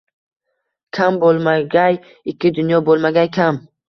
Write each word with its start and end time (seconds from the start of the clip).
Kam 0.97 1.19
bo‘lmagay 1.23 1.99
ikki 2.33 2.53
dunyo, 2.61 2.81
bo‘lmagay 2.89 3.31
kam. 3.37 3.61